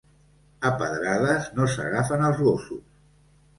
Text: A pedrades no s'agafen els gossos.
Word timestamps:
A 0.69 0.71
pedrades 0.79 1.51
no 1.59 1.69
s'agafen 1.75 2.27
els 2.33 2.43
gossos. 2.49 2.83